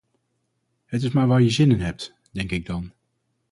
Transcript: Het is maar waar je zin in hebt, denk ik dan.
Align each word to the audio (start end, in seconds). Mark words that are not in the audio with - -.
Het 0.85 1.03
is 1.03 1.11
maar 1.11 1.27
waar 1.27 1.41
je 1.41 1.49
zin 1.49 1.71
in 1.71 1.79
hebt, 1.79 2.13
denk 2.31 2.51
ik 2.51 2.65
dan. 2.65 2.93